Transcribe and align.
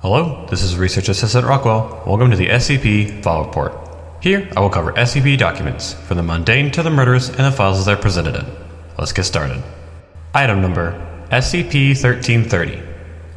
Hello, 0.00 0.46
this 0.46 0.62
is 0.62 0.76
Research 0.76 1.08
Assistant 1.08 1.44
Rockwell. 1.44 2.04
Welcome 2.06 2.30
to 2.30 2.36
the 2.36 2.46
SCP 2.46 3.20
File 3.20 3.46
Report. 3.46 3.72
Here, 4.20 4.48
I 4.56 4.60
will 4.60 4.70
cover 4.70 4.92
SCP 4.92 5.36
documents, 5.36 5.92
from 5.92 6.18
the 6.18 6.22
mundane 6.22 6.70
to 6.70 6.84
the 6.84 6.90
murderous, 6.90 7.30
and 7.30 7.40
the 7.40 7.50
files 7.50 7.80
as 7.80 7.86
they're 7.86 7.96
presented 7.96 8.36
in. 8.36 8.46
Let's 8.96 9.10
get 9.10 9.24
started. 9.24 9.60
Item 10.32 10.62
number 10.62 10.92
SCP 11.32 12.00
1330. 12.00 12.80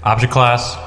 Object 0.04 0.32
Class 0.32 0.78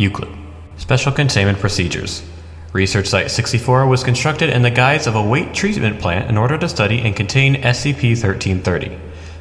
Euclid. 0.00 0.36
Special 0.78 1.12
Containment 1.12 1.60
Procedures. 1.60 2.24
Research 2.72 3.06
Site 3.06 3.30
64 3.30 3.86
was 3.86 4.02
constructed 4.02 4.50
in 4.50 4.62
the 4.62 4.70
guise 4.70 5.06
of 5.06 5.14
a 5.14 5.22
weight 5.22 5.54
treatment 5.54 6.00
plant 6.00 6.28
in 6.28 6.36
order 6.36 6.58
to 6.58 6.68
study 6.68 7.02
and 7.02 7.14
contain 7.14 7.54
SCP 7.54 8.20
1330. 8.20 8.98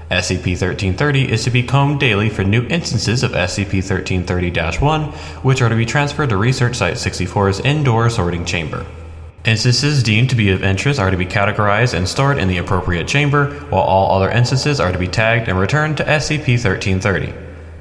SCP 0.10 0.58
1330 0.58 1.32
is 1.32 1.44
to 1.44 1.52
be 1.52 1.62
combed 1.62 2.00
daily 2.00 2.30
for 2.30 2.44
new 2.44 2.66
instances 2.66 3.22
of 3.22 3.32
SCP 3.34 3.76
1330 3.76 4.80
1, 4.84 5.04
which 5.44 5.62
are 5.62 5.70
to 5.70 5.76
be 5.76 5.86
transferred 5.86 6.30
to 6.30 6.38
Research 6.38 6.78
Site 6.78 6.96
64's 6.96 7.60
indoor 7.60 8.10
sorting 8.10 8.44
chamber. 8.44 8.88
Instances 9.46 10.02
deemed 10.02 10.32
to 10.32 10.36
be 10.36 10.50
of 10.50 10.64
interest 10.64 11.00
are 11.00 11.12
to 11.12 11.18
be 11.18 11.28
categorized 11.28 11.94
and 11.94 12.10
stored 12.10 12.40
in 12.40 12.48
the 12.48 12.58
appropriate 12.58 13.08
chamber, 13.08 13.52
while 13.70 13.84
all 13.84 14.16
other 14.16 14.32
instances 14.32 14.80
are 14.80 14.92
to 14.92 14.98
be 14.98 15.08
tagged 15.08 15.48
and 15.48 15.60
returned 15.60 15.98
to 15.98 16.04
SCP 16.04 16.58
1330. 16.58 17.32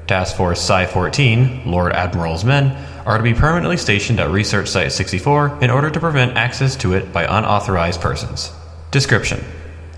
Task 0.05 0.37
Force 0.37 0.61
Psi 0.61 0.85
14, 0.85 1.63
Lord 1.65 1.93
Admiral's 1.93 2.45
men, 2.45 2.77
are 3.07 3.17
to 3.17 3.23
be 3.23 3.33
permanently 3.33 3.77
stationed 3.77 4.19
at 4.19 4.29
Research 4.29 4.67
Site 4.67 4.91
64 4.91 5.63
in 5.63 5.71
order 5.71 5.89
to 5.89 5.99
prevent 5.99 6.37
access 6.37 6.75
to 6.75 6.93
it 6.93 7.11
by 7.11 7.23
unauthorized 7.23 7.99
persons. 7.99 8.51
Description 8.91 9.43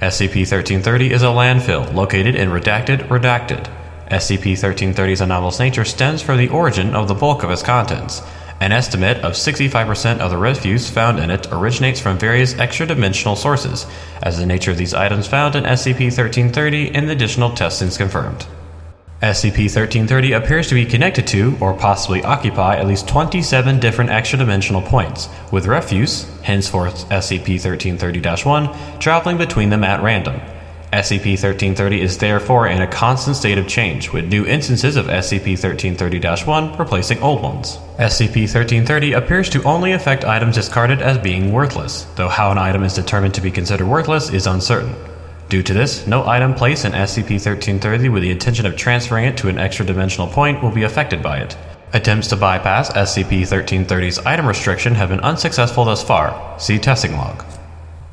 SCP 0.02 0.50
1330 0.50 1.12
is 1.12 1.22
a 1.22 1.28
landfill 1.28 1.94
located 1.94 2.34
in 2.34 2.50
Redacted 2.50 3.08
Redacted. 3.08 3.70
SCP 4.10 4.54
1330's 4.54 5.22
anomalous 5.22 5.60
nature 5.60 5.86
stems 5.86 6.24
from 6.24 6.40
the 6.40 6.50
origin 6.50 6.96
of 6.96 7.08
the 7.08 7.14
bulk 7.14 7.44
of 7.44 7.52
its 7.52 7.62
contents. 7.62 8.24
An 8.60 8.72
estimate 8.72 9.18
of 9.18 9.34
65% 9.34 10.18
of 10.18 10.32
the 10.32 10.40
refuse 10.40 10.90
found 10.90 11.20
in 11.20 11.30
it 11.30 11.46
originates 11.52 12.00
from 12.00 12.18
various 12.18 12.58
extra 12.58 12.88
dimensional 12.88 13.36
sources, 13.36 13.86
as 14.24 14.40
the 14.40 14.46
nature 14.48 14.72
of 14.72 14.78
these 14.78 14.96
items 14.96 15.28
found 15.28 15.56
in 15.56 15.66
SCP 15.66 16.06
1330 16.06 16.96
and 16.96 17.08
the 17.08 17.14
additional 17.14 17.52
testings 17.52 17.96
confirmed. 17.96 18.48
SCP 19.22 19.70
1330 19.70 20.32
appears 20.32 20.68
to 20.68 20.74
be 20.74 20.84
connected 20.84 21.28
to, 21.28 21.56
or 21.62 21.76
possibly 21.76 22.24
occupy, 22.24 22.78
at 22.78 22.88
least 22.88 23.08
27 23.08 23.80
different 23.80 24.10
extra 24.10 24.40
dimensional 24.40 24.82
points, 24.82 25.30
with 25.52 25.68
refuse, 25.68 26.24
henceforth 26.42 27.08
SCP 27.10 27.64
1330 27.64 28.44
1, 28.44 29.00
traveling 29.00 29.38
between 29.38 29.70
them 29.70 29.84
at 29.84 30.02
random. 30.02 30.42
SCP 30.92 31.38
1330 31.38 32.02
is 32.02 32.18
therefore 32.18 32.66
in 32.66 32.82
a 32.82 32.88
constant 32.88 33.38
state 33.38 33.60
of 33.60 33.68
change, 33.68 34.12
with 34.12 34.26
new 34.26 34.44
instances 34.44 34.96
of 34.96 35.06
SCP 35.06 35.52
1330 35.52 36.44
1 36.44 36.78
replacing 36.80 37.22
old 37.22 37.44
ones. 37.44 37.78
SCP 38.00 38.50
1330 38.50 39.14
appears 39.14 39.52
to 39.52 39.62
only 39.66 39.92
affect 39.92 40.26
items 40.26 40.56
discarded 40.56 41.00
as 41.00 41.20
being 41.20 41.54
worthless, 41.54 42.08
though 42.16 42.28
how 42.28 42.50
an 42.52 42.58
item 42.58 42.82
is 42.82 42.96
determined 42.96 43.36
to 43.36 43.42
be 43.42 43.52
considered 43.52 43.86
worthless 43.86 44.32
is 44.32 44.48
uncertain. 44.48 44.96
Due 45.52 45.62
to 45.62 45.74
this, 45.74 46.08
no 46.08 46.26
item 46.26 46.54
placed 46.54 46.86
in 46.86 46.94
SCP-1330 46.94 48.10
with 48.10 48.24
the 48.24 48.32
intention 48.32 48.66
of 48.66 48.78
transferring 48.78 49.26
it 49.26 49.36
to 49.36 49.50
an 49.50 49.58
extra 49.58 49.86
dimensional 49.86 50.26
point 50.26 50.64
will 50.64 50.72
be 50.72 50.84
affected 50.84 51.22
by 51.22 51.40
it. 51.40 51.58
Attempts 51.92 52.30
to 52.30 52.38
bypass 52.38 52.90
SCP-1330's 52.94 54.20
item 54.20 54.48
restriction 54.48 54.96
have 54.96 55.10
been 55.10 55.20
unsuccessful 55.20 55.84
thus 55.84 56.02
far. 56.02 56.58
See 56.58 56.80
testing 56.80 57.18
log. 57.18 57.44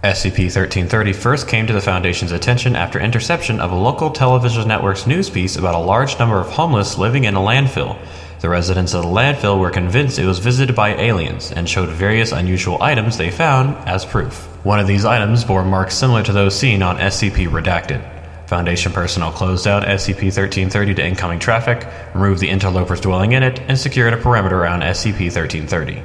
SCP-1330 0.02 1.14
first 1.14 1.48
came 1.48 1.66
to 1.66 1.72
the 1.72 1.80
Foundation's 1.80 2.32
attention 2.32 2.76
after 2.76 3.00
interception 3.00 3.60
of 3.60 3.72
a 3.72 3.76
local 3.76 4.10
television 4.10 4.68
network's 4.68 5.06
news 5.06 5.28
piece 5.28 5.56
about 5.56 5.74
a 5.74 5.78
large 5.78 6.18
number 6.18 6.38
of 6.38 6.50
homeless 6.50 6.98
living 6.98 7.24
in 7.24 7.34
a 7.34 7.40
landfill 7.40 7.98
the 8.40 8.48
residents 8.48 8.94
of 8.94 9.02
the 9.02 9.08
landfill 9.08 9.58
were 9.58 9.70
convinced 9.70 10.18
it 10.18 10.26
was 10.26 10.38
visited 10.38 10.76
by 10.76 10.94
aliens 10.94 11.50
and 11.50 11.68
showed 11.68 11.88
various 11.88 12.30
unusual 12.30 12.80
items 12.80 13.16
they 13.16 13.32
found 13.32 13.76
as 13.88 14.04
proof. 14.04 14.44
One 14.64 14.78
of 14.78 14.86
these 14.86 15.04
items 15.04 15.44
bore 15.44 15.64
marks 15.64 15.96
similar 15.96 16.22
to 16.22 16.32
those 16.32 16.56
seen 16.56 16.80
on 16.80 16.98
SCP 16.98 17.48
Redacted. 17.48 18.00
Foundation 18.46 18.92
personnel 18.92 19.32
closed 19.32 19.66
out 19.66 19.82
SCP 19.82 20.22
1330 20.22 20.94
to 20.94 21.04
incoming 21.04 21.40
traffic, 21.40 21.86
removed 22.14 22.40
the 22.40 22.48
interlopers 22.48 23.00
dwelling 23.00 23.32
in 23.32 23.42
it, 23.42 23.58
and 23.62 23.76
secured 23.76 24.14
a 24.14 24.16
perimeter 24.16 24.56
around 24.56 24.82
SCP 24.82 25.34
1330. 25.34 26.00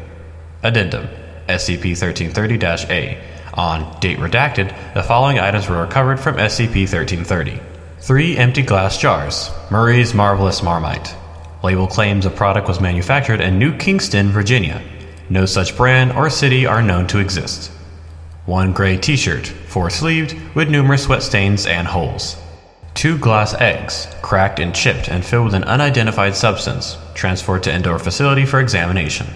Addendum 0.64 1.08
SCP 1.48 1.96
1330 1.96 2.92
A. 2.92 3.24
On 3.54 4.00
date 4.00 4.20
redacted, 4.20 4.76
the 4.94 5.04
following 5.04 5.40
items 5.40 5.70
were 5.70 5.82
recovered 5.82 6.20
from 6.20 6.36
SCP 6.38 6.92
1330 6.92 7.60
Three 8.00 8.38
empty 8.38 8.62
glass 8.62 8.98
jars, 8.98 9.50
Murray's 9.70 10.14
Marvelous 10.14 10.62
Marmite, 10.62 11.16
Label 11.64 11.88
claims 11.88 12.26
a 12.26 12.30
product 12.30 12.68
was 12.68 12.82
manufactured 12.82 13.40
in 13.40 13.58
New 13.58 13.78
Kingston, 13.78 14.32
Virginia. 14.32 14.82
No 15.30 15.46
such 15.46 15.78
brand 15.78 16.12
or 16.12 16.30
city 16.30 16.66
are 16.66 16.82
known 16.82 17.08
to 17.08 17.20
exist. 17.20 17.72
One 18.46 18.74
gray 18.74 18.98
t 18.98 19.16
shirt, 19.16 19.48
four 19.48 19.90
sleeved, 19.90 20.36
with 20.56 20.70
numerous 20.70 21.04
sweat 21.04 21.24
stains 21.24 21.66
and 21.66 21.88
holes. 21.88 22.36
Two 22.96 23.18
glass 23.18 23.54
eggs, 23.54 24.14
cracked 24.22 24.60
and 24.60 24.76
chipped 24.76 25.08
and 25.08 25.24
filled 25.24 25.46
with 25.46 25.54
an 25.54 25.64
unidentified 25.64 26.36
substance, 26.36 26.98
transferred 27.14 27.64
to 27.64 27.74
indoor 27.74 27.98
facility 27.98 28.46
for 28.46 28.60
examination. 28.60 29.28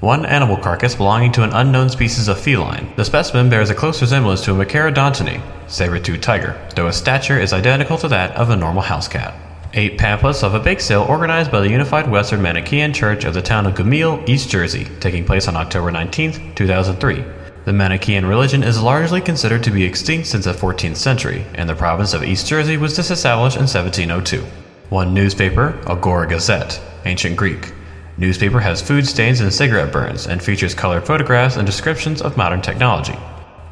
One 0.00 0.24
animal 0.24 0.56
carcass 0.56 0.94
belonging 0.94 1.30
to 1.32 1.42
an 1.42 1.52
unknown 1.52 1.90
species 1.90 2.26
of 2.28 2.40
feline. 2.40 2.90
The 2.96 3.04
specimen 3.04 3.50
bears 3.50 3.68
a 3.68 3.74
close 3.74 4.00
resemblance 4.00 4.42
to 4.44 4.52
a 4.52 4.64
Machairodontinae, 4.64 5.42
saber-toothed 5.68 6.22
tiger, 6.22 6.58
though 6.74 6.86
its 6.86 6.96
stature 6.96 7.38
is 7.38 7.52
identical 7.52 7.98
to 7.98 8.08
that 8.08 8.34
of 8.34 8.48
a 8.48 8.56
normal 8.56 8.80
house 8.80 9.06
cat. 9.06 9.34
Eight 9.74 9.98
pamphlets 9.98 10.42
of 10.42 10.54
a 10.54 10.58
bake 10.58 10.80
sale 10.80 11.02
organized 11.06 11.52
by 11.52 11.60
the 11.60 11.68
Unified 11.68 12.10
Western 12.10 12.40
Manichaean 12.40 12.94
Church 12.94 13.24
of 13.24 13.34
the 13.34 13.42
town 13.42 13.66
of 13.66 13.74
Gamil, 13.74 14.26
East 14.26 14.48
Jersey, 14.48 14.86
taking 15.00 15.26
place 15.26 15.46
on 15.48 15.54
October 15.54 15.90
19, 15.90 16.54
2003. 16.54 17.22
The 17.66 17.72
Manichaean 17.74 18.24
religion 18.24 18.62
is 18.62 18.80
largely 18.80 19.20
considered 19.20 19.62
to 19.64 19.70
be 19.70 19.84
extinct 19.84 20.28
since 20.28 20.46
the 20.46 20.52
14th 20.52 20.96
century, 20.96 21.44
and 21.56 21.68
the 21.68 21.74
province 21.74 22.14
of 22.14 22.24
East 22.24 22.46
Jersey 22.46 22.78
was 22.78 22.96
disestablished 22.96 23.56
in 23.58 23.68
1702. 23.68 24.46
One 24.88 25.12
newspaper, 25.12 25.78
Agora 25.86 26.26
Gazette, 26.26 26.80
Ancient 27.04 27.36
Greek. 27.36 27.74
Newspaper 28.20 28.60
has 28.60 28.82
food 28.82 29.06
stains 29.06 29.40
and 29.40 29.50
cigarette 29.50 29.90
burns, 29.90 30.26
and 30.26 30.42
features 30.42 30.74
colored 30.74 31.06
photographs 31.06 31.56
and 31.56 31.64
descriptions 31.64 32.20
of 32.20 32.36
modern 32.36 32.60
technology. 32.60 33.18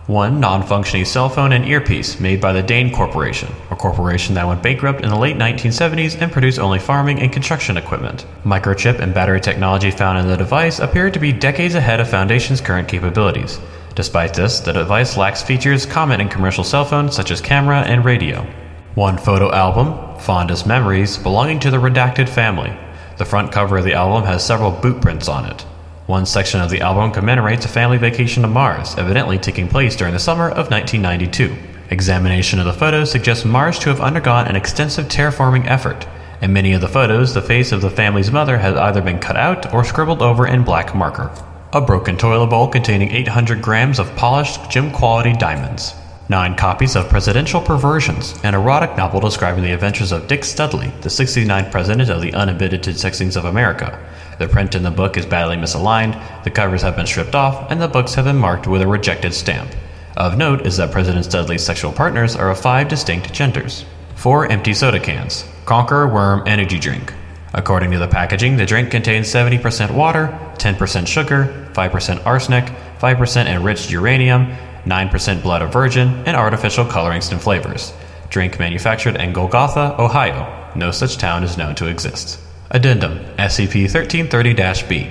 One 0.06 0.41
non 0.41 0.62
functioning 0.62 1.04
cell 1.04 1.28
phone 1.28 1.53
and 1.53 1.66
earpiece 1.66 2.19
made 2.19 2.41
by 2.41 2.54
the 2.54 2.62
Dane 2.62 2.91
Corporation, 2.91 3.53
a 3.70 3.76
corporation 3.76 4.34
that 4.36 4.47
went 4.47 4.62
bankrupt 4.62 5.03
in 5.03 5.10
the 5.10 5.19
late 5.19 5.36
1970s 5.36 6.19
and 6.22 6.32
produced 6.32 6.59
only 6.59 6.78
farming 6.78 7.20
and 7.20 7.31
construction 7.31 7.76
equipment. 7.76 8.25
Microchip 8.42 9.00
and 9.00 9.12
battery 9.12 9.38
technology 9.38 9.91
found 9.91 10.16
in 10.16 10.26
the 10.26 10.36
device 10.38 10.78
appeared 10.78 11.12
to 11.12 11.20
be 11.20 11.30
decades 11.30 11.75
ahead 11.75 12.00
of 12.00 12.09
Foundation's 12.09 12.62
current 12.62 12.88
capabilities. 12.88 13.60
Despite 13.97 14.32
this, 14.32 14.60
the 14.60 14.72
device 14.72 15.19
lacks 15.19 15.42
features 15.42 15.84
common 15.84 16.22
in 16.22 16.30
commercial 16.30 16.65
cell 16.65 16.86
phones 16.86 17.15
such 17.15 17.30
as 17.30 17.42
camera 17.42 17.80
and 17.80 18.03
radio. 18.03 18.47
One 18.94 19.19
photo 19.19 19.53
album, 19.53 19.92
Fondest 20.19 20.66
Memories, 20.66 21.19
belonging 21.19 21.60
to 21.60 21.70
the 21.70 21.76
Redacted 21.76 22.30
family. 22.30 22.75
The 23.19 23.25
front 23.25 23.51
cover 23.51 23.79
of 23.79 23.84
the 23.84 23.95
album 23.95 24.25
has 24.27 24.47
several 24.47 24.71
boot 24.71 25.03
prints 25.03 25.29
on 25.29 25.45
it. 25.45 25.62
One 26.06 26.25
section 26.25 26.61
of 26.61 26.71
the 26.71 26.83
album 26.83 27.11
commemorates 27.11 27.65
a 27.65 27.69
family 27.69 27.99
vacation 27.99 28.43
to 28.43 28.49
Mars, 28.49 28.95
evidently 28.97 29.39
taking 29.39 29.67
place 29.67 29.97
during 29.97 30.15
the 30.15 30.21
summer 30.21 30.49
of 30.49 30.71
1992. 30.71 31.57
Examination 31.91 32.61
of 32.61 32.67
the 32.67 32.73
photos 32.73 33.11
suggests 33.11 33.45
Mars 33.45 33.77
to 33.81 33.89
have 33.89 34.01
undergone 34.01 34.47
an 34.47 34.55
extensive 34.55 35.07
terraforming 35.07 35.67
effort. 35.67 36.07
In 36.41 36.53
many 36.53 36.73
of 36.75 36.81
the 36.81 36.87
photos, 36.87 37.34
the 37.34 37.43
face 37.43 37.73
of 37.73 37.81
the 37.81 37.91
family's 37.91 38.31
mother 38.31 38.57
has 38.57 38.77
either 38.77 39.03
been 39.03 39.19
cut 39.19 39.37
out 39.37 39.75
or 39.75 39.83
scribbled 39.83 40.23
over 40.23 40.47
in 40.47 40.62
black 40.62 40.95
marker. 40.95 41.33
A 41.73 41.81
broken 41.81 42.17
toilet 42.17 42.47
bowl 42.47 42.69
containing 42.69 43.11
800 43.11 43.61
grams 43.61 43.99
of 43.99 44.15
polished 44.15 44.71
gem 44.71 44.93
quality 44.93 45.33
diamonds. 45.33 45.93
Nine 46.31 46.56
copies 46.56 46.94
of 46.94 47.09
Presidential 47.09 47.59
Perversions, 47.59 48.39
an 48.44 48.55
erotic 48.55 48.94
novel 48.99 49.19
describing 49.19 49.65
the 49.65 49.72
adventures 49.72 50.12
of 50.12 50.27
Dick 50.27 50.44
Studley, 50.44 50.89
the 51.00 51.09
69th 51.09 51.71
president 51.71 52.11
of 52.11 52.21
the 52.21 52.34
uninhibited 52.34 52.97
sexings 52.97 53.34
of 53.34 53.47
America. 53.47 53.99
The 54.39 54.47
print 54.47 54.75
in 54.75 54.83
the 54.83 54.91
book 54.91 55.16
is 55.16 55.25
badly 55.25 55.56
misaligned, 55.56 56.22
the 56.45 56.51
covers 56.51 56.83
have 56.83 56.97
been 56.97 57.07
stripped 57.07 57.34
off, 57.34 57.71
and 57.71 57.80
the 57.80 57.89
books 57.89 58.15
have 58.15 58.27
been 58.27 58.36
marked 58.36 58.66
with 58.66 58.83
a 58.83 58.86
rejected 58.86 59.33
stamp. 59.33 59.71
Of 60.19 60.36
note 60.36 60.66
is 60.66 60.77
that 60.77 60.92
President 60.92 61.25
Studley's 61.25 61.65
sexual 61.65 61.92
partners 61.92 62.36
are 62.36 62.51
of 62.51 62.60
five 62.60 62.89
distinct 62.89 63.33
genders. 63.33 63.86
Four 64.15 64.53
empty 64.53 64.75
soda 64.75 65.01
cans. 65.01 65.47
Conqueror 65.65 66.09
Worm 66.09 66.47
Energy 66.47 66.78
Drink. 66.78 67.15
According 67.54 67.92
to 67.92 67.98
the 67.98 68.07
packaging, 68.07 68.59
the 68.59 68.66
drink 68.66 68.91
contains 68.91 69.28
70% 69.28 69.95
water, 69.95 70.39
10% 70.59 71.07
sugar, 71.07 71.71
5% 71.72 72.27
arsenic, 72.27 72.66
5% 73.01 73.47
enriched 73.47 73.91
uranium, 73.91 74.54
9% 74.89 75.43
blood 75.43 75.63
of 75.63 75.73
virgin, 75.73 76.09
and 76.27 76.37
artificial 76.37 76.85
colorings 76.85 77.31
and 77.31 77.41
flavors. 77.41 77.93
Drink 78.31 78.59
manufactured 78.59 79.17
in 79.17 79.33
Golgotha, 79.33 79.95
Ohio. 80.01 80.73
No 80.75 80.91
such 80.91 81.19
town 81.19 81.45
is 81.45 81.57
known 81.57 81.75
to 81.77 81.87
exist. 81.87 82.41
Addendum 82.71 83.19
SCP 83.37 83.83
1330 83.83 84.89
B. 84.89 85.11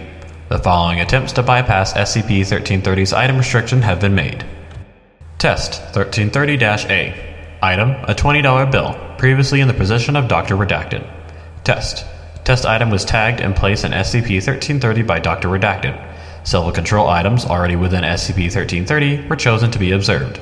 The 0.49 0.59
following 0.59 1.01
attempts 1.01 1.33
to 1.33 1.43
bypass 1.43 1.93
SCP 1.93 2.41
1330's 2.41 3.13
item 3.13 3.37
restriction 3.37 3.81
have 3.81 3.99
been 3.99 4.15
made. 4.15 4.45
Test 5.39 5.81
1330 5.95 6.93
A. 6.93 7.57
Item 7.61 7.91
A 7.91 8.13
$20 8.13 8.71
bill, 8.71 8.95
previously 9.17 9.61
in 9.61 9.67
the 9.67 9.73
possession 9.73 10.15
of 10.15 10.27
Dr. 10.27 10.55
Redacted. 10.55 11.07
Test 11.63 12.05
Test 12.47 12.65
item 12.65 12.89
was 12.89 13.03
tagged 13.03 13.41
and 13.41 13.53
placed 13.53 13.83
in 13.83 13.91
SCP-1330 13.91 15.05
by 15.05 15.19
Dr. 15.19 15.49
Redacted. 15.49 16.01
Several 16.43 16.71
control 16.71 17.07
items 17.07 17.45
already 17.45 17.75
within 17.75 18.03
SCP-1330 18.03 19.29
were 19.29 19.35
chosen 19.35 19.71
to 19.71 19.79
be 19.79 19.91
observed. 19.91 20.39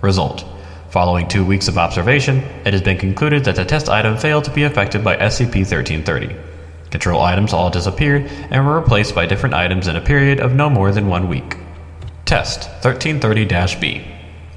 Result. 0.00 0.44
Following 0.90 1.26
two 1.26 1.44
weeks 1.44 1.68
of 1.68 1.78
observation, 1.78 2.38
it 2.66 2.72
has 2.72 2.82
been 2.82 2.98
concluded 2.98 3.44
that 3.44 3.56
the 3.56 3.64
test 3.64 3.88
item 3.88 4.16
failed 4.16 4.44
to 4.44 4.50
be 4.50 4.64
affected 4.64 5.02
by 5.02 5.16
SCP-1330. 5.16 6.38
Control 6.90 7.22
items 7.22 7.54
all 7.54 7.70
disappeared 7.70 8.26
and 8.50 8.66
were 8.66 8.78
replaced 8.78 9.14
by 9.14 9.24
different 9.24 9.54
items 9.54 9.88
in 9.88 9.96
a 9.96 10.00
period 10.00 10.40
of 10.40 10.54
no 10.54 10.68
more 10.68 10.92
than 10.92 11.08
one 11.08 11.28
week. 11.28 11.56
Test 12.26 12.68
1330-B 12.82 14.06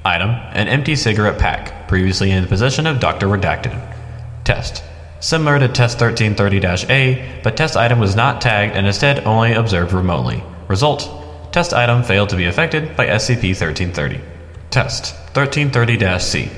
Item 0.04 0.30
An 0.30 0.68
empty 0.68 0.94
cigarette 0.94 1.38
pack, 1.38 1.88
previously 1.88 2.30
in 2.30 2.42
the 2.42 2.48
possession 2.48 2.86
of 2.86 3.00
Dr. 3.00 3.26
Redacted. 3.26 3.74
Test 4.44 4.84
Similar 5.20 5.58
to 5.60 5.68
Test 5.68 5.98
1330-A, 5.98 7.40
but 7.42 7.56
test 7.56 7.76
item 7.76 7.98
was 7.98 8.14
not 8.14 8.40
tagged 8.40 8.76
and 8.76 8.86
instead 8.86 9.24
only 9.24 9.54
observed 9.54 9.92
remotely. 9.92 10.44
Result 10.68 11.08
Test 11.52 11.72
item 11.72 12.02
failed 12.02 12.28
to 12.30 12.36
be 12.36 12.44
affected 12.44 12.96
by 12.96 13.06
SCP 13.06 13.58
1330. 13.58 14.20
Test 14.70 15.14
1330 15.34 16.18
C. 16.18 16.50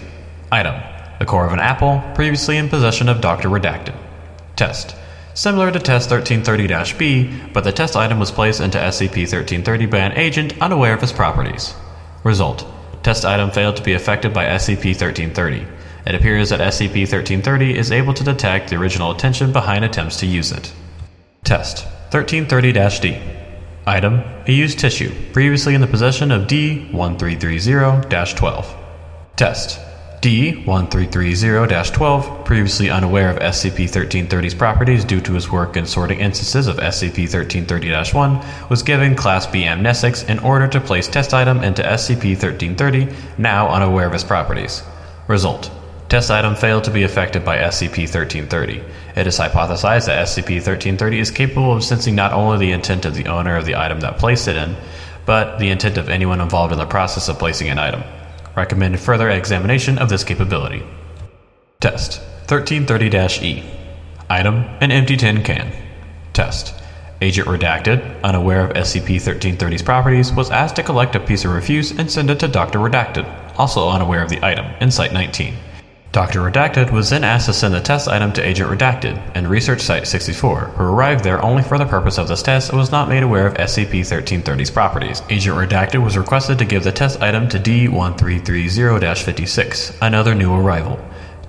Item 0.50 0.80
The 1.18 1.26
core 1.26 1.46
of 1.46 1.52
an 1.52 1.60
apple, 1.60 2.02
previously 2.14 2.56
in 2.56 2.68
possession 2.68 3.08
of 3.08 3.20
Dr. 3.20 3.48
Redacted. 3.48 3.94
Test 4.56 4.96
Similar 5.34 5.70
to 5.70 5.78
Test 5.78 6.10
1330 6.10 6.98
B, 6.98 7.40
but 7.52 7.62
the 7.62 7.70
test 7.70 7.96
item 7.96 8.18
was 8.18 8.32
placed 8.32 8.60
into 8.60 8.78
SCP 8.78 9.18
1330 9.30 9.86
by 9.86 9.98
an 9.98 10.18
agent 10.18 10.60
unaware 10.60 10.94
of 10.94 11.02
its 11.02 11.12
properties. 11.12 11.74
Result 12.24 12.66
Test 13.04 13.24
item 13.24 13.50
failed 13.50 13.76
to 13.76 13.82
be 13.84 13.92
affected 13.92 14.34
by 14.34 14.46
SCP 14.46 14.98
1330. 14.98 15.64
It 16.06 16.14
appears 16.14 16.48
that 16.48 16.60
SCP 16.60 17.02
1330 17.02 17.76
is 17.76 17.92
able 17.92 18.14
to 18.14 18.24
detect 18.24 18.70
the 18.70 18.76
original 18.76 19.12
intention 19.12 19.52
behind 19.52 19.84
attempts 19.84 20.16
to 20.16 20.26
use 20.26 20.50
it. 20.50 20.72
Test 21.44 21.84
1330 22.10 22.72
D. 23.00 23.38
Item 23.88 24.22
A 24.46 24.52
used 24.52 24.78
tissue, 24.78 25.10
previously 25.32 25.74
in 25.74 25.80
the 25.80 25.86
possession 25.86 26.30
of 26.30 26.46
D 26.46 26.90
1330 26.92 28.36
12. 28.36 28.76
Test 29.34 29.80
D 30.20 30.62
1330 30.66 31.90
12, 31.94 32.44
previously 32.44 32.90
unaware 32.90 33.30
of 33.30 33.38
SCP 33.38 33.88
1330's 33.88 34.54
properties 34.54 35.06
due 35.06 35.22
to 35.22 35.32
his 35.32 35.50
work 35.50 35.78
in 35.78 35.86
sorting 35.86 36.20
instances 36.20 36.66
of 36.66 36.76
SCP 36.76 37.32
1330 37.32 38.12
1, 38.14 38.68
was 38.68 38.82
given 38.82 39.14
Class 39.14 39.46
B 39.46 39.62
amnestics 39.62 40.28
in 40.28 40.38
order 40.40 40.68
to 40.68 40.82
place 40.82 41.08
test 41.08 41.32
item 41.32 41.62
into 41.62 41.82
SCP 41.82 42.36
1330, 42.36 43.08
now 43.38 43.70
unaware 43.70 44.06
of 44.06 44.12
his 44.12 44.22
properties. 44.22 44.82
Result 45.28 45.70
Test 46.08 46.30
item 46.30 46.54
failed 46.54 46.84
to 46.84 46.90
be 46.90 47.02
affected 47.02 47.44
by 47.44 47.58
SCP 47.58 48.08
1330. 48.08 48.82
It 49.14 49.26
is 49.26 49.38
hypothesized 49.38 50.06
that 50.06 50.26
SCP 50.26 50.54
1330 50.54 51.18
is 51.18 51.30
capable 51.30 51.74
of 51.74 51.84
sensing 51.84 52.14
not 52.14 52.32
only 52.32 52.56
the 52.56 52.72
intent 52.72 53.04
of 53.04 53.14
the 53.14 53.26
owner 53.26 53.56
of 53.56 53.66
the 53.66 53.76
item 53.76 54.00
that 54.00 54.16
placed 54.16 54.48
it 54.48 54.56
in, 54.56 54.74
but 55.26 55.58
the 55.58 55.68
intent 55.68 55.98
of 55.98 56.08
anyone 56.08 56.40
involved 56.40 56.72
in 56.72 56.78
the 56.78 56.86
process 56.86 57.28
of 57.28 57.38
placing 57.38 57.68
an 57.68 57.78
item. 57.78 58.02
Recommend 58.56 58.98
further 58.98 59.28
examination 59.28 59.98
of 59.98 60.08
this 60.08 60.24
capability. 60.24 60.82
Test 61.80 62.22
1330 62.48 63.46
E. 63.46 63.64
Item 64.30 64.64
An 64.80 64.90
empty 64.90 65.18
tin 65.18 65.42
can. 65.42 65.70
Test 66.32 66.74
Agent 67.20 67.48
Redacted, 67.48 68.22
unaware 68.22 68.66
of 68.66 68.76
SCP 68.76 69.16
1330's 69.16 69.82
properties, 69.82 70.32
was 70.32 70.50
asked 70.50 70.76
to 70.76 70.82
collect 70.82 71.16
a 71.16 71.20
piece 71.20 71.44
of 71.44 71.52
refuse 71.52 71.90
and 71.90 72.10
send 72.10 72.30
it 72.30 72.40
to 72.40 72.48
Dr. 72.48 72.78
Redacted, 72.78 73.26
also 73.58 73.90
unaware 73.90 74.22
of 74.22 74.30
the 74.30 74.42
item, 74.42 74.64
in 74.80 74.90
Site 74.90 75.12
19. 75.12 75.54
Dr. 76.18 76.40
Redacted 76.40 76.90
was 76.90 77.10
then 77.10 77.22
asked 77.22 77.46
to 77.46 77.52
send 77.52 77.72
the 77.72 77.80
test 77.80 78.08
item 78.08 78.32
to 78.32 78.44
Agent 78.44 78.68
Redacted 78.68 79.22
and 79.36 79.46
Research 79.46 79.80
Site 79.80 80.04
64, 80.04 80.62
who 80.62 80.82
arrived 80.82 81.22
there 81.22 81.40
only 81.44 81.62
for 81.62 81.78
the 81.78 81.86
purpose 81.86 82.18
of 82.18 82.26
this 82.26 82.42
test 82.42 82.70
and 82.70 82.78
was 82.78 82.90
not 82.90 83.08
made 83.08 83.22
aware 83.22 83.46
of 83.46 83.54
SCP 83.54 84.00
1330's 84.00 84.68
properties. 84.68 85.22
Agent 85.30 85.56
Redacted 85.56 86.02
was 86.02 86.18
requested 86.18 86.58
to 86.58 86.64
give 86.64 86.82
the 86.82 86.90
test 86.90 87.22
item 87.22 87.48
to 87.50 87.60
D 87.60 87.86
1330 87.86 89.14
56, 89.14 89.96
another 90.02 90.34
new 90.34 90.52
arrival. 90.52 90.98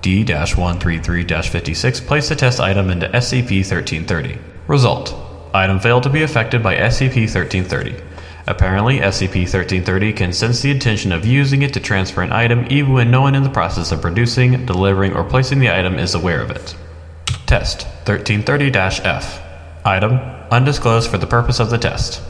D 0.02 0.22
133 0.22 1.24
56 1.24 2.00
placed 2.02 2.28
the 2.28 2.36
test 2.36 2.60
item 2.60 2.90
into 2.90 3.08
SCP 3.08 3.68
1330. 3.68 4.38
Result 4.68 5.16
Item 5.52 5.80
failed 5.80 6.04
to 6.04 6.10
be 6.10 6.22
affected 6.22 6.62
by 6.62 6.76
SCP 6.76 7.22
1330. 7.22 8.00
Apparently, 8.50 8.98
SCP-1330 8.98 10.16
can 10.16 10.32
sense 10.32 10.60
the 10.60 10.72
intention 10.72 11.12
of 11.12 11.24
using 11.24 11.62
it 11.62 11.72
to 11.72 11.78
transfer 11.78 12.20
an 12.20 12.32
item 12.32 12.66
even 12.68 12.92
when 12.92 13.08
no 13.08 13.20
one 13.20 13.36
in 13.36 13.44
the 13.44 13.48
process 13.48 13.92
of 13.92 14.00
producing, 14.00 14.66
delivering, 14.66 15.14
or 15.14 15.22
placing 15.22 15.60
the 15.60 15.72
item 15.72 16.00
is 16.00 16.16
aware 16.16 16.42
of 16.42 16.50
it. 16.50 16.74
Test 17.46 17.86
1330-F 18.06 19.40
Item 19.84 20.14
Undisclosed 20.50 21.08
for 21.08 21.16
the 21.16 21.28
purpose 21.28 21.60
of 21.60 21.70
the 21.70 21.78
test. 21.78 22.22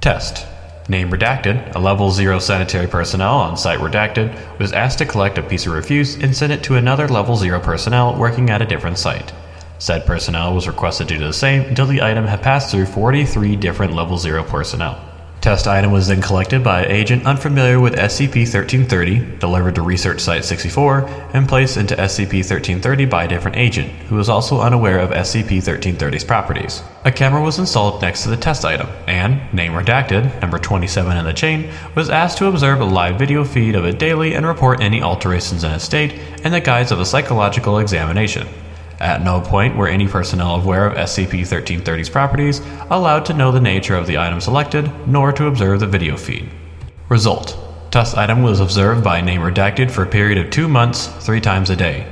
Test 0.00 0.46
Name 0.88 1.10
redacted, 1.10 1.74
a 1.74 1.80
level 1.80 2.12
0 2.12 2.38
sanitary 2.38 2.86
personnel 2.86 3.34
on 3.34 3.56
site 3.56 3.80
redacted, 3.80 4.38
was 4.60 4.72
asked 4.72 4.98
to 4.98 5.06
collect 5.06 5.36
a 5.36 5.42
piece 5.42 5.66
of 5.66 5.72
refuse 5.72 6.14
and 6.14 6.36
send 6.36 6.52
it 6.52 6.62
to 6.62 6.76
another 6.76 7.08
level 7.08 7.34
0 7.34 7.58
personnel 7.58 8.16
working 8.16 8.50
at 8.50 8.62
a 8.62 8.66
different 8.66 8.98
site. 8.98 9.32
Said 9.80 10.06
personnel 10.06 10.54
was 10.54 10.68
requested 10.68 11.08
to 11.08 11.18
do 11.18 11.24
the 11.24 11.32
same 11.32 11.62
until 11.62 11.86
the 11.86 12.02
item 12.02 12.24
had 12.24 12.40
passed 12.40 12.70
through 12.70 12.86
43 12.86 13.56
different 13.56 13.94
level 13.94 14.16
0 14.16 14.44
personnel. 14.44 15.13
Test 15.44 15.68
item 15.68 15.92
was 15.92 16.08
then 16.08 16.22
collected 16.22 16.64
by 16.64 16.84
an 16.84 16.90
agent 16.90 17.26
unfamiliar 17.26 17.78
with 17.78 17.96
SCP-1330, 17.96 19.40
delivered 19.40 19.74
to 19.74 19.82
Research 19.82 20.20
Site-64, 20.20 21.34
and 21.34 21.46
placed 21.46 21.76
into 21.76 21.94
SCP-1330 21.94 23.10
by 23.10 23.24
a 23.24 23.28
different 23.28 23.58
agent, 23.58 23.90
who 24.08 24.14
was 24.14 24.30
also 24.30 24.62
unaware 24.62 24.98
of 24.98 25.10
SCP-1330's 25.10 26.24
properties. 26.24 26.82
A 27.04 27.12
camera 27.12 27.42
was 27.42 27.58
installed 27.58 28.00
next 28.00 28.22
to 28.22 28.30
the 28.30 28.38
test 28.38 28.64
item, 28.64 28.88
and, 29.06 29.52
name 29.52 29.72
redacted, 29.72 30.40
number 30.40 30.58
27 30.58 31.14
in 31.14 31.26
the 31.26 31.32
chain, 31.34 31.70
was 31.94 32.08
asked 32.08 32.38
to 32.38 32.46
observe 32.46 32.80
a 32.80 32.84
live 32.86 33.18
video 33.18 33.44
feed 33.44 33.74
of 33.74 33.84
it 33.84 33.98
daily 33.98 34.32
and 34.32 34.46
report 34.46 34.80
any 34.80 35.02
alterations 35.02 35.62
in 35.62 35.72
its 35.72 35.84
state 35.84 36.14
in 36.42 36.52
the 36.52 36.60
guise 36.62 36.90
of 36.90 37.00
a 37.00 37.04
psychological 37.04 37.80
examination. 37.80 38.48
At 39.04 39.22
no 39.22 39.42
point 39.42 39.76
were 39.76 39.86
any 39.86 40.08
personnel 40.08 40.54
aware 40.54 40.86
of 40.86 40.96
SCP-1330's 40.96 42.08
properties 42.08 42.62
allowed 42.88 43.26
to 43.26 43.34
know 43.34 43.52
the 43.52 43.60
nature 43.60 43.94
of 43.94 44.06
the 44.06 44.16
item 44.16 44.40
selected, 44.40 44.90
nor 45.06 45.30
to 45.30 45.46
observe 45.46 45.80
the 45.80 45.86
video 45.86 46.16
feed. 46.16 46.48
Result 47.10 47.58
Test 47.90 48.16
item 48.16 48.42
was 48.42 48.60
observed 48.60 49.04
by 49.04 49.20
Name 49.20 49.42
Redacted 49.42 49.90
for 49.90 50.04
a 50.04 50.06
period 50.06 50.38
of 50.38 50.50
two 50.50 50.68
months, 50.68 51.08
three 51.20 51.42
times 51.42 51.68
a 51.68 51.76
day. 51.76 52.10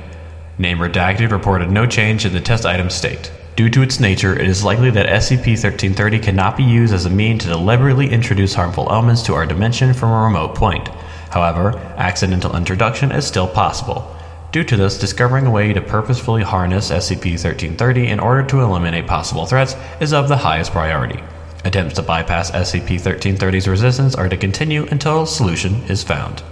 Name 0.59 0.77
Redacted 0.77 1.31
reported 1.31 1.71
no 1.71 1.87
change 1.87 2.27
in 2.27 2.33
the 2.33 2.39
test 2.39 2.63
item's 2.63 2.93
state. 2.93 3.31
Due 3.55 3.71
to 3.71 3.81
its 3.81 3.99
nature, 3.99 4.37
it 4.37 4.47
is 4.47 4.63
likely 4.63 4.91
that 4.91 5.07
SCP-1330 5.07 6.21
cannot 6.21 6.55
be 6.55 6.63
used 6.63 6.93
as 6.93 7.07
a 7.07 7.09
mean 7.09 7.39
to 7.39 7.47
deliberately 7.47 8.07
introduce 8.07 8.53
harmful 8.53 8.87
elements 8.91 9.23
to 9.23 9.33
our 9.33 9.47
dimension 9.47 9.95
from 9.95 10.11
a 10.11 10.23
remote 10.25 10.53
point. 10.53 10.89
However, 11.31 11.75
accidental 11.97 12.55
introduction 12.55 13.11
is 13.11 13.25
still 13.25 13.47
possible. 13.47 14.15
Due 14.53 14.63
to 14.63 14.77
this, 14.77 14.99
discovering 14.99 15.47
a 15.47 15.49
way 15.49 15.73
to 15.73 15.81
purposefully 15.81 16.43
harness 16.43 16.91
SCP-1330 16.91 18.09
in 18.09 18.19
order 18.19 18.43
to 18.43 18.61
eliminate 18.61 19.07
possible 19.07 19.47
threats 19.47 19.75
is 19.99 20.13
of 20.13 20.27
the 20.27 20.37
highest 20.37 20.71
priority. 20.71 21.19
Attempts 21.65 21.95
to 21.95 22.03
bypass 22.03 22.51
SCP-1330's 22.51 23.67
resistance 23.67 24.13
are 24.13 24.29
to 24.29 24.37
continue 24.37 24.85
until 24.91 25.23
a 25.23 25.27
solution 25.27 25.81
is 25.89 26.03
found. 26.03 26.43